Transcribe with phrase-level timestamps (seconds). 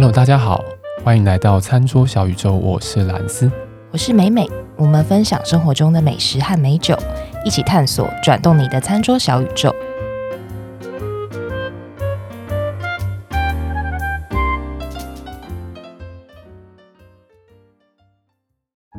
[0.00, 0.64] Hello，大家好，
[1.04, 3.52] 欢迎来到餐桌小宇宙，我是兰斯，
[3.90, 6.96] 我是美美，我们分享生活中的美食和美酒，
[7.44, 9.70] 一起探索转动你的餐桌小宇宙。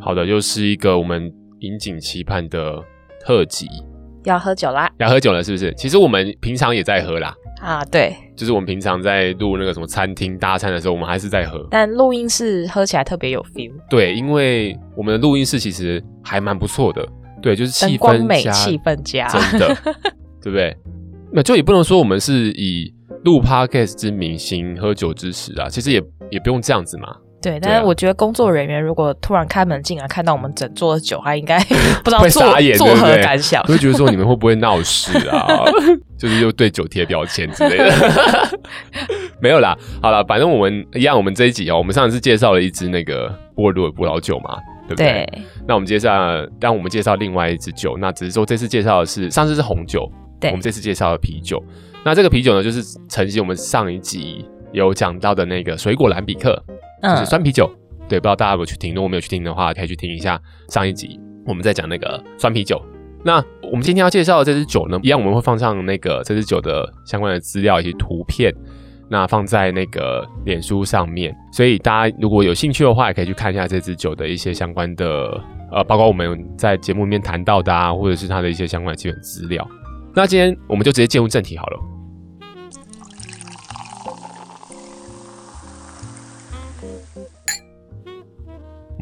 [0.00, 2.80] 好的，又是一个我们引颈期盼的
[3.26, 3.66] 特辑，
[4.22, 4.88] 要喝酒啦！
[4.98, 5.74] 要喝酒了，是不是？
[5.74, 7.34] 其实我们平常也在喝啦。
[7.60, 11.66] 啊，对，就是我们平常在录那个什么餐厅搭餐的时候，我们还是在喝。
[11.70, 13.72] 但录音室喝起来特别有 feel。
[13.88, 17.06] 对，因为我们的录音室其实还蛮不错的。
[17.40, 19.68] 对，就是气氛光美，气氛佳，真的，
[20.42, 20.76] 对不对？
[21.32, 22.92] 那就也不能说我们是以
[23.24, 27.14] 录 podcast 之名行喝酒之实啊，其实也也不用这样子嘛。
[27.44, 31.58] 对，但是我觉得工作人员如果突然开门进来看到我们整桌的酒，他应该
[32.02, 32.42] 不知道作
[32.76, 35.46] 作何感想，会觉得说你们会不会闹事啊？
[36.16, 37.92] 就是又对酒贴标签之类的。
[39.40, 44.56] 没有啦，好啦，反正我们一样，我们这一集哦，我们上次介绍了一支那个波尔多的葡萄酒嘛，
[44.88, 45.26] 对不对？
[45.30, 46.10] 对，那我们介绍，
[46.58, 51.62] 让我们介绍另外一支酒，那只是说这次介绍的是上次是红酒，对，我们这次介绍的啤酒。
[52.04, 56.62] 那这个啤酒呢，就是承袭我们上一集有讲到的那个水果蓝比克。
[57.04, 58.94] 就是酸啤酒，嗯、对，不知道大家有没有去听？
[58.94, 62.80] 如果没有去听的话，可以去听一下上一集，我们在讲那个酸啤酒。
[63.22, 68.54] 那我们今天要介绍的这支酒呢，一样我们会放上那个这支酒的相关的资料以及图片，
[69.08, 71.34] 那放在那个脸书上面。
[71.50, 75.40] 所以大家如果有兴趣的话，也可以去看一下这支酒的一些相关的，
[75.72, 79.66] 呃，包括我们在节目里面谈到的啊，或者是它的一些相关的基本资料。
[80.14, 81.93] 那今天我们就直接进入正题好了。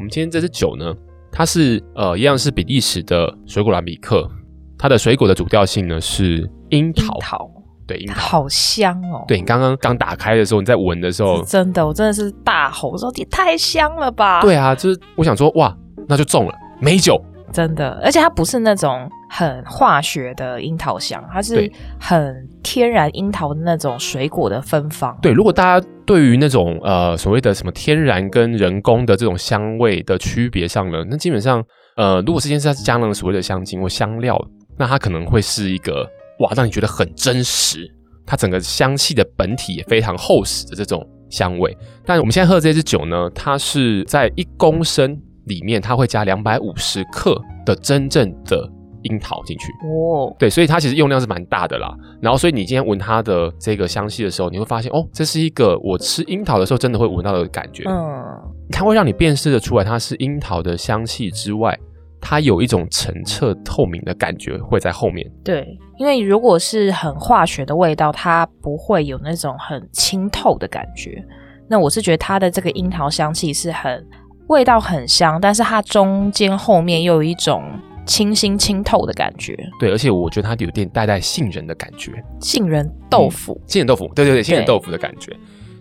[0.03, 0.93] 们今天这支酒呢，
[1.31, 4.29] 它是呃一样是比利时的水果兰比克，
[4.77, 7.51] 它的水果的主调性呢是樱桃，樱桃
[7.87, 9.25] 对，樱桃好香哦。
[9.27, 14.41] 对，你刚刚刚打开的时候，你在闻的时候，真的，我真的是大吼说也太香了吧。
[14.41, 15.75] 对啊，就是我想说哇，
[16.07, 17.19] 那就中了，美酒。
[17.51, 21.67] 真的，而且它不是那种很化学的樱桃香，它是
[21.99, 25.17] 很天然樱桃的那种水果的芬芳。
[25.23, 31.63] 对，如果大家对于那种呃所谓的什么天然跟人工的这种香味的区别上呢，那基本上
[31.95, 34.39] 呃，如果这件事它是加了所谓的香精或香料，
[34.77, 36.07] 那它可能会是一个
[36.39, 37.91] 哇，让你觉得很真实，
[38.27, 41.75] 它整个香气的本体也非常厚实的这种香味。
[42.05, 45.19] 但我们现在喝的这支酒呢，它是在一公升。
[45.45, 48.65] 里面它会加两百五十克的真正的
[49.03, 51.95] 樱桃进去哦，对，所以它其实用量是蛮大的啦。
[52.21, 57.83] 然后，所以你今天闻它的这个香气的时候，你会发现哦，这是一个我吃樱桃的时候真的会闻到的感觉。
[57.87, 58.23] 嗯，
[58.71, 61.77] 它会让你辨识的出来它是樱桃的香气之外，
[62.19, 65.29] 它有一种澄澈透明的感觉会在后面。
[65.43, 71.23] 对，因为如果是很化学的味道，它不会有那种很清透的感觉。
[71.67, 74.05] 那我是觉得它的这个樱桃香气是很。
[74.47, 77.63] 味道很香，但是它中间后面又有一种
[78.05, 79.57] 清新清透的感觉。
[79.79, 85.35] 对，而且我觉得它有点带带杏仁的感觉，杏仁豆腐，嗯、杏仁豆腐，对对对，杏仁豆腐的感觉。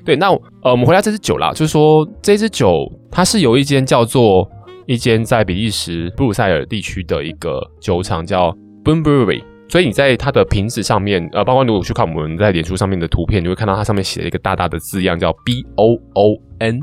[0.05, 0.31] 对，那
[0.62, 4.50] 呃，我们回来这支酒啦，就是说这支酒它是有一间叫做
[4.87, 8.50] 一间在比利时布鲁塞尔地区的一个酒厂叫
[8.84, 16.81] Boon Brewery，所以你在它的瓶子上面，呃，包括如果去看我们在脸书上面的图片，你会看到它上面写了一个大大的字样叫 B O O N。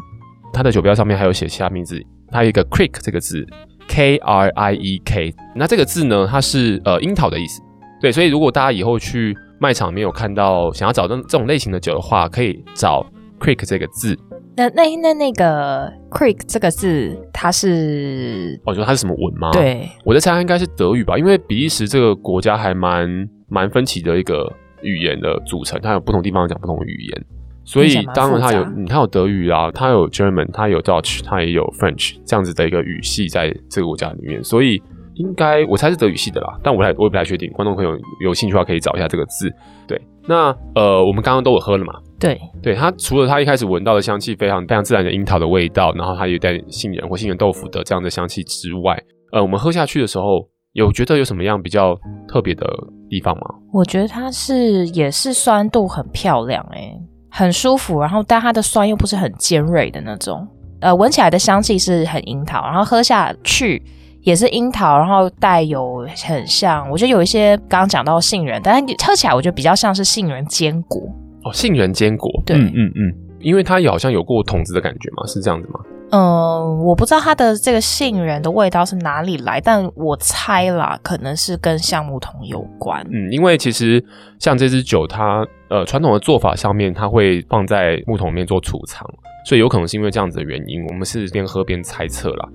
[0.53, 2.01] 它的酒标上面还有写其他名字，
[2.31, 3.45] 它有一个 Creek 这个字
[3.89, 5.33] ，K R I E K。
[5.53, 7.61] 那这个字呢，它是呃樱桃的意思。
[7.99, 13.05] 对，所以如果大家以后去卖场没有看到想要找这这种类型的酒的话，可以找
[13.39, 14.17] Creek 这个字。
[14.55, 19.51] 那那那那个 Creek 这个字，它是我觉得它是什么文吗？
[19.51, 24.51] 对，我在猜它应该是德语吧，因为比利时这个国家还蛮蛮分歧的一个
[24.81, 27.25] 语言的组成，它有不同地方讲不同的语言。
[27.63, 34.43] 所以当然它有，你看有德语啊，它有 German，它有 Dutch，它也有 French 这样子的一个语系在这个国家里面。
[34.43, 34.81] 所以
[35.15, 37.51] 应该我猜是德语系的啦，但我还我也不太确定。
[37.51, 37.91] 观众朋友
[38.23, 39.51] 有兴趣的话，可以找一下这个字。
[39.87, 41.93] 对，那呃，我们刚刚都有喝了嘛？
[42.19, 48.97] 对，对，它除了它一开始闻到的香气非常非常自然的樱桃的味道，然后它有带杏仁或杏仁豆腐的这样的香气之外，
[49.31, 51.95] 呃，我们喝下去的时候，有觉得有什么样比较
[52.27, 52.65] 特别的
[53.09, 53.41] 地方吗？
[53.71, 57.01] 我觉得它是也是酸度很漂亮诶、欸。
[57.29, 60.47] 很舒服，然后但它的酸又不是很尖锐的那种，
[60.81, 63.81] 呃，闻起来的香气是很樱桃，然后喝下去
[64.21, 71.01] 也是樱桃，然后带有很像，我觉得有一些刚刚讲到杏仁，但是喝起来我觉得比较像是杏仁坚果。
[71.43, 75.79] 哦，杏仁坚果，对，嗯嗯嗯，因为它也好像有过桶子的感觉嘛，是这样子吗？
[76.11, 83.05] 嗯，我不知道它的这个杏仁的味道是哪里来，但我猜啦，可能是跟橡木桶有关。
[83.11, 84.03] 嗯，因为其实
[84.39, 89.07] 像这支酒它，它呃传统的做法上面，它会放在木桶里面做储藏，
[89.45, 92.49] 所以有可能是因为这样子的原因，我们是边喝边猜测啦。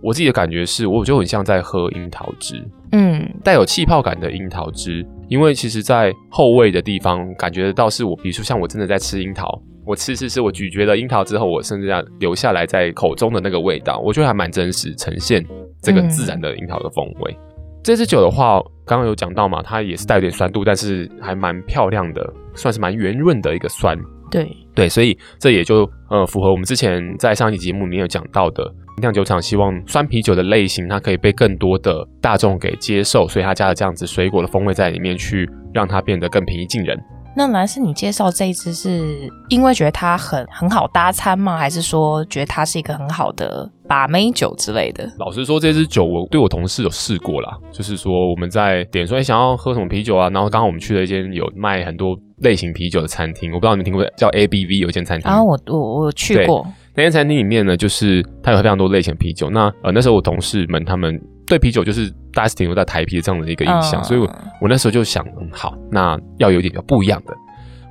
[0.00, 5.04] 我自己的感觉是，我觉得很像在喝樱桃汁，嗯，带有气泡感的樱桃汁。
[5.28, 15.42] 因为其实，在后味的地方，感觉得到是我，比如说像我真的在吃樱桃，我吃吃吃，我咀嚼了樱桃之后，我甚至要留下来在口中的那个味道，我觉得还蛮真实，呈现
[15.82, 17.32] 这个自然的樱桃的风味。
[17.32, 23.98] 嗯、这支酒的话，刚刚有讲到嘛，它也是带有点酸度，但是还蛮漂亮的，算是蛮圆润的一个酸。
[24.30, 28.70] 对对，所以这也就呃符合我们之前在上一集节目里面有讲到的，
[29.00, 36.94] 酿酒厂希望酸啤酒的类型它可以被更多的大众给接受，所以他加了这样子水果的风味在里面，去让它变得更平易近人。
[37.38, 41.56] 那蓝斯，你介绍这一支是因为觉得它很很好搭餐吗？
[41.56, 45.08] 还是说觉得它是一个很好的把妹酒之类的？
[45.20, 50.28] 老实说，这支酒我对我同事有试过啦，就是说我们在点说，哎，想要喝什么啤酒啊？
[50.30, 55.30] 然后刚好我们去了一间有卖很多类型啤酒的餐厅，我不知道你们听过叫 ABV 有一间餐厅。
[55.30, 59.48] 然后我我我去过那间餐厅里面呢，就是它有非常多类型啤酒。
[59.48, 61.16] 那呃那时候我同事们他们
[61.48, 64.30] 对啤酒就是大家是停留在台啤的这样的一个印象，嗯、所以我
[64.60, 67.34] 我那时候就想，嗯，好，那要有点不一样的。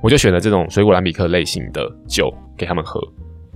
[0.00, 3.00] 我就选了这种水果蓝比克类型的酒给他们喝，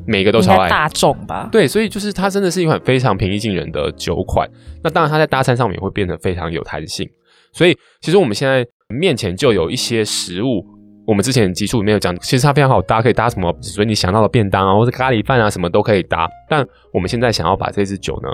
[0.04, 1.48] 每个都超爱大众吧？
[1.52, 4.48] 对，所以就是它真的是一款非常平易近人的酒款。
[4.82, 7.08] 那当然，它在搭餐上面也会变得非常有弹性。
[7.52, 10.66] 所以，其实我们现在面前就有一些食物，
[11.06, 13.56] 我们之前集数里面有讲，其实它非常好搭，可以搭什么？
[13.60, 16.28] 所以你想到的便当啊，或者咖喱饭啊，什么都可以搭。
[16.48, 18.28] 但我们现在想要把这支酒呢，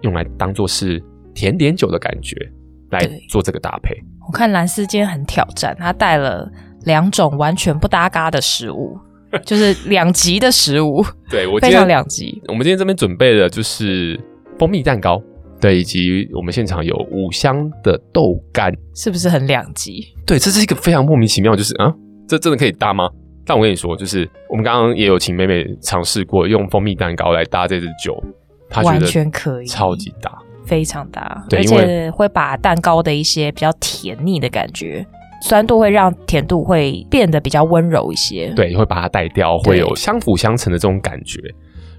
[0.00, 1.02] 用来当做是
[1.34, 2.36] 甜点酒的感觉
[2.90, 3.94] 来做这个搭配。
[4.26, 6.50] 我看蓝斯今天很挑战，他带了。
[6.86, 8.98] 两种完全不搭嘎的食物，
[9.44, 11.04] 就是两极的食物。
[11.28, 12.42] 对，我非常两极。
[12.48, 14.18] 我们今天这边准备的就是
[14.58, 15.22] 蜂蜜蛋糕，
[15.60, 20.06] 对，以及我们现场有五香的豆干，是不是很两极？
[20.24, 21.94] 对，这是一个非常莫名其妙，就是啊，
[22.26, 23.10] 这真的可以搭吗？
[23.44, 28.18] 但我跟你说，就是我们刚刚也有请妹妹尝试过用蜂蜜蛋糕来搭这支酒，
[28.70, 30.32] 她觉得完全可以，超级搭，
[30.70, 35.04] 非常大，而且会把蛋糕的一些比较甜腻的感觉。
[35.42, 41.40] 酸度会让甜度会变得比较温柔一些，对，会把它带掉，会有相辅相成的这种感觉，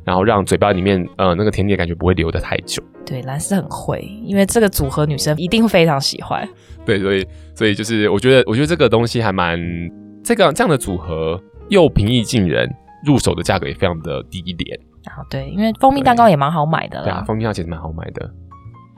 [0.05, 2.81] 然后让嘴巴里面呃那个甜点感觉不会留得太久。
[3.03, 6.47] 对，蓝斯很会，因为这个组合女生一定会非常喜欢。
[6.85, 9.59] 对，所以所以就是我觉得我觉得这个东西还蛮
[10.23, 11.37] 这个这样的组合
[11.69, 12.69] 又平易近人，
[13.03, 14.79] 入手的价格也非常的低廉。
[15.05, 17.03] 啊，对，因为蜂蜜蛋糕也蛮好买的啦。
[17.05, 18.29] 对啊，蜂蜜蛋糕其实蛮好买的。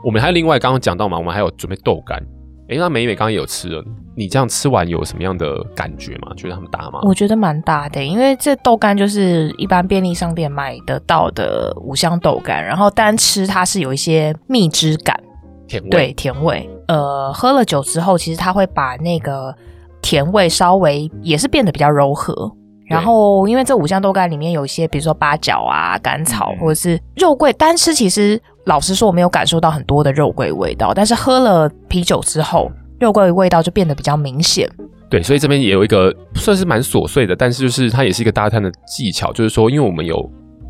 [0.04, 2.22] 我们还有另外刚刚讲到嘛，我们还有准备豆干。
[2.70, 3.84] 哎，那美美刚刚也有吃了，
[4.16, 6.32] 你这样吃完有什么样的感觉吗？
[6.36, 7.00] 觉得他们搭吗？
[7.04, 15.22] 我觉得蛮大的，因为这豆干就是一般便利商店买得到的五香豆干，然后单吃它是有一些蜜汁感，
[15.68, 16.70] 甜味，对，甜味。
[16.88, 19.54] 呃，喝了酒之后，其实它会把那个
[20.02, 22.50] 甜味稍微也是变得比较柔和。
[22.86, 32.70] 然后，因为这五香豆干里面有一些，比如说八角啊、甘草，或者是肉桂，单吃其实老实说我没有感受到很多的肉桂味道，但是喝了啤酒之后，
[33.00, 34.70] 肉桂味道就变得比较明显。
[35.10, 40.16] 对，所以这边也有一个算是蛮琐碎的，但是就是它也是一个搭餐的技巧，就是说，因为我们有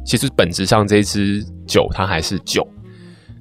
[0.06, 2.66] 其实本质上这一支酒它还是酒，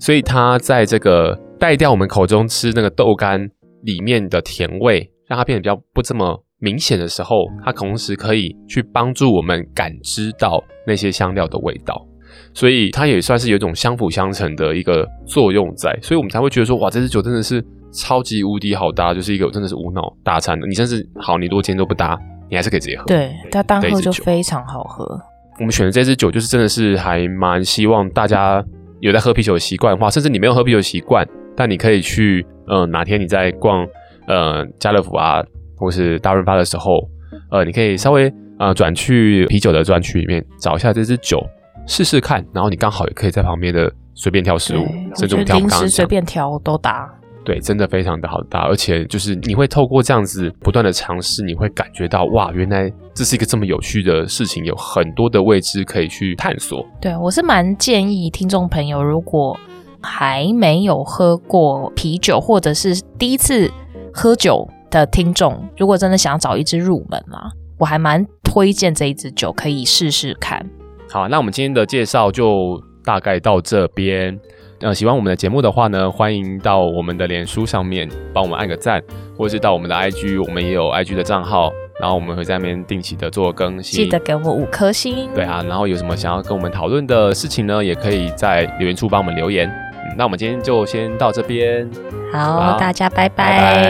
[0.01, 3.41] 所以它在这个带掉我们口中吃那个豆干
[3.83, 6.43] 里面的甜味，让它变得比较不这么。
[6.63, 12.07] 明显的时候，它同时可以去帮助我们感知到那些香料的味道，
[12.55, 20.65] 所以它也算是有一种相辅相成的一个作用在，所以我们才会觉得说，哇，这支酒真的是超级无敌好搭，就是一个真的是无脑大餐的。
[20.69, 22.17] 你甚至好，你如果今天都不搭，
[22.49, 23.05] 你还是可以直接喝。
[23.07, 25.21] 对，它单喝就非常好喝。
[25.59, 28.65] 我们选的这支酒，就是真的是还蛮希望大家
[29.01, 31.27] 有在喝啤酒的习惯的话，甚至你没有喝啤酒的习惯，
[31.57, 33.85] 但你可以去，呃，哪天你在逛，
[34.29, 35.43] 呃，家乐福啊。
[35.83, 37.09] 或是大润发的时候，
[37.51, 41.45] 呃，你可以稍微呃转去啤酒的专区里面找一下这支酒
[41.89, 44.87] 试试看，然后你刚好也可以在旁边的随便挑食物，
[45.17, 47.13] 甚至挑零食随便挑都搭。
[47.45, 56.87] 对，真的非常的好搭，而且就是你会透过这样子不断的尝试，你会感觉到哇，原来这是一个这么有趣的事情，有很多的未知可以去探索。
[57.01, 59.59] 对，我是蛮建议听众朋友，如果
[60.01, 63.69] 还没有喝过啤酒，或者是第一次
[64.15, 64.69] 喝酒。
[64.93, 70.65] 的听众，如果真的想要找一支入门啊，我还蛮推荐这一支酒，可以试试看。
[71.11, 74.39] 好，那我们今天的介绍就大概到这边。
[74.81, 79.01] 呃，喜欢我们的节目的话呢，欢迎到我们的脸书上面帮我们按个赞，
[79.39, 81.71] 或者是到我们的 IG，我们也有 IG 的账号
[82.01, 85.29] 然后我们会在那边定期的做更新，记得给我们五颗星。
[85.35, 89.69] 对啊，然后有什么想要跟我们讨论的事情呢，也可以在留言处帮我们留言。
[89.69, 91.89] 嗯，那我们今天就先到这边，
[92.33, 93.47] 好，好大家拜拜。
[93.47, 93.83] 拜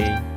[0.00, 0.27] 拜。